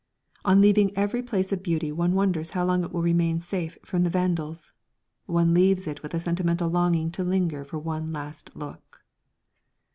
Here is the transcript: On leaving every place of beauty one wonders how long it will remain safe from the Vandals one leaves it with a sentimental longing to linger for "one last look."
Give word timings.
On 0.45 0.61
leaving 0.61 0.97
every 0.97 1.21
place 1.21 1.51
of 1.51 1.61
beauty 1.61 1.91
one 1.91 2.15
wonders 2.15 2.49
how 2.57 2.65
long 2.65 2.83
it 2.83 2.91
will 2.91 3.03
remain 3.03 3.39
safe 3.39 3.77
from 3.85 4.01
the 4.03 4.09
Vandals 4.09 4.73
one 5.27 5.53
leaves 5.53 5.85
it 5.85 6.01
with 6.01 6.15
a 6.15 6.19
sentimental 6.19 6.69
longing 6.71 7.11
to 7.11 7.23
linger 7.23 7.63
for 7.63 7.77
"one 7.77 8.11
last 8.11 8.49
look." 8.55 9.03